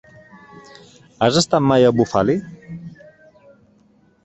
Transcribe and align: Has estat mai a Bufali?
Has 1.25 1.37
estat 1.41 1.67
mai 1.67 1.87
a 1.91 1.93
Bufali? 1.99 2.39